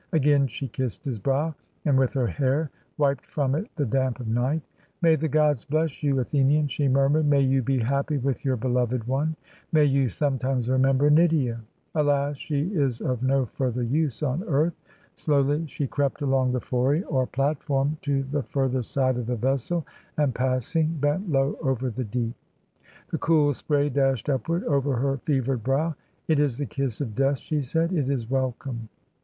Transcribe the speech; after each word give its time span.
Again 0.13 0.47
she 0.47 0.67
kissed 0.67 1.05
his 1.05 1.19
brow, 1.19 1.53
and 1.85 1.95
with 1.95 2.11
her 2.13 2.25
hair 2.25 2.71
wiped 2.97 3.29
from 3.29 3.53
it 3.53 3.67
the 3.75 3.85
damp 3.85 4.19
of 4.19 4.27
night. 4.27 4.63
'May 5.03 5.15
the 5.15 5.27
gods 5.27 5.63
bless 5.63 6.01
you, 6.01 6.19
Athenian,' 6.19 6.69
she 6.69 6.87
murmured; 6.87 7.27
'may 7.27 7.41
you 7.41 7.61
be 7.61 7.77
happy 7.77 8.17
with 8.17 8.43
your 8.43 8.57
beloved 8.57 9.03
one 9.03 9.35
I— 9.71 9.75
^may 9.77 9.87
you 9.91 10.09
sometimes 10.09 10.71
remember 10.71 11.11
Nydia 11.11 11.61
I 11.93 11.99
Alas, 11.99 12.37
she 12.37 12.63
is 12.73 12.99
of 12.99 13.21
no 13.21 13.45
further 13.45 13.83
use 13.83 14.23
on 14.23 14.43
earth 14.45 14.73
I' 14.75 14.89
Slow 15.13 15.41
ly 15.43 15.65
she 15.67 15.85
crept 15.85 16.23
along 16.23 16.53
the 16.53 16.61
fori, 16.61 17.03
or 17.03 17.27
platform, 17.27 17.99
to 18.01 18.23
the 18.23 18.41
further 18.41 18.81
side 18.81 19.17
of 19.17 19.27
the 19.27 19.35
vessel, 19.35 19.85
and, 20.17 20.33
passing, 20.33 20.97
bent 20.99 21.29
low 21.29 21.59
over 21.61 21.91
the 21.91 22.05
deep; 22.05 22.33
the 23.11 23.19
cool 23.19 23.53
spray 23.53 23.87
dashed 23.87 24.29
upward 24.29 24.63
over 24.63 24.95
her 24.95 25.17
fevered 25.17 25.61
brow. 25.61 25.95
'It 26.27 26.39
is 26.39 26.57
the 26.57 26.65
kiss 26.65 27.01
of 27.01 27.13
death,' 27.13 27.37
she 27.37 27.61
said; 27.61 27.91
'it 27.93 28.09
is 28.09 28.27
welcome.' 28.27 28.89